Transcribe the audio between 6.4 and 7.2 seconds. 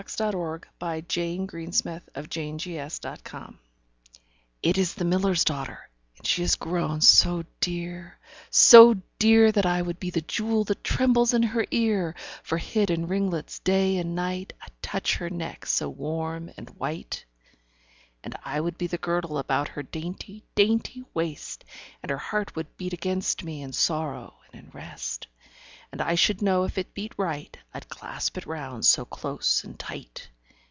is grown